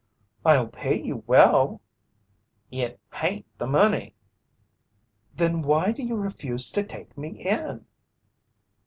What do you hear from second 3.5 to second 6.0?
the money." "Then why